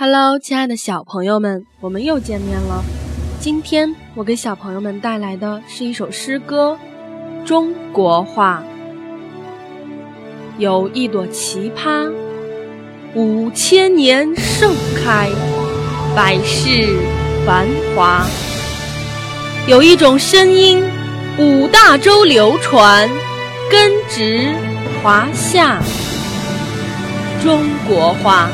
[0.00, 2.84] Hello，亲爱的小朋友们，我们又见面了。
[3.40, 6.78] 今天我给小朋友们带来的是一首诗歌
[7.44, 8.62] 《中国话》。
[10.56, 12.12] 有一朵奇葩，
[13.16, 14.72] 五千年盛
[15.02, 15.28] 开，
[16.14, 16.96] 百世
[17.44, 18.24] 繁华。
[19.66, 20.80] 有一种声音，
[21.38, 23.10] 五大洲流传，
[23.68, 24.48] 根植
[25.02, 25.82] 华夏。
[27.42, 28.48] 中国话。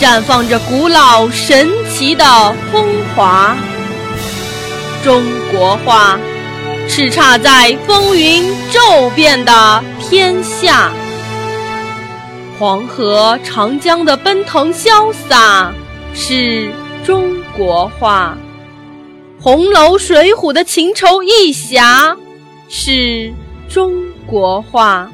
[0.00, 2.24] 绽放着古老神奇的
[2.72, 3.54] 风华，
[5.04, 5.22] 中
[5.52, 6.18] 国画
[6.88, 10.90] 叱咤在风云骤变的天下。
[12.58, 15.70] 黄河、长江的奔腾潇洒
[16.14, 16.72] 是
[17.04, 18.38] 中国画，
[19.38, 22.16] 红楼、水浒的情仇义侠
[22.70, 23.34] 是
[23.68, 23.92] 中
[24.26, 25.10] 国画，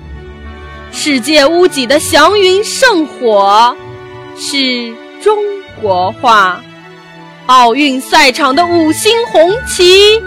[0.92, 3.76] 世界屋脊的祥云圣火。
[4.38, 5.36] 是中
[5.80, 6.60] 国话，
[7.46, 10.22] 奥运赛场的五星红旗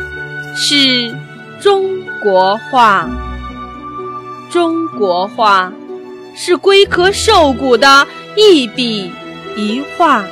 [0.55, 1.13] 是
[1.61, 3.07] 中国话，
[4.49, 5.71] 中国话
[6.35, 9.11] 是龟壳兽骨的一笔
[9.55, 10.23] 一画，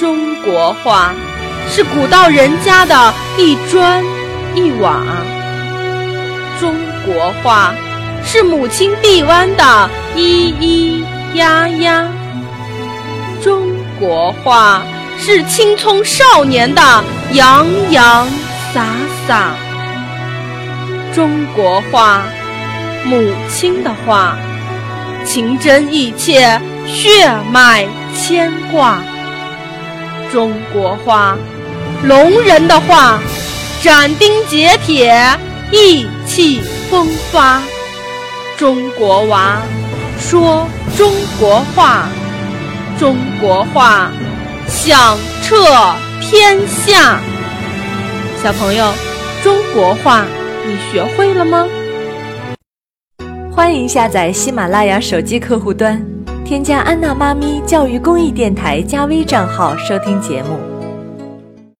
[0.00, 1.14] 中国话
[1.70, 4.04] 是古道人家的一砖
[4.56, 5.00] 一瓦，
[6.60, 6.74] 中
[7.06, 7.72] 国话
[8.24, 12.08] 是母亲臂弯的咿咿呀呀。
[13.42, 13.60] 中
[13.98, 14.84] 国话
[15.18, 18.24] 是青葱少年的洋洋
[18.72, 18.86] 洒
[19.26, 19.54] 洒，
[21.12, 22.22] 中国话，
[23.04, 24.36] 母亲的话，
[25.26, 27.84] 情真意切，血脉
[28.16, 29.02] 牵挂。
[30.30, 31.36] 中国话，
[32.04, 33.18] 龙人的话，
[33.82, 35.36] 斩钉截铁，
[35.72, 37.60] 意气风发。
[38.56, 39.60] 中国娃，
[40.20, 42.06] 说中国话。
[43.02, 44.12] 中国话
[44.68, 45.56] 响彻
[46.20, 47.18] 天下，
[48.40, 48.92] 小朋友，
[49.42, 50.24] 中国话
[50.64, 51.66] 你学会了吗？
[53.50, 56.00] 欢迎下载喜马拉雅手机客户端，
[56.44, 60.71] 添加安娜妈咪教育公益电台加微账号收听节目。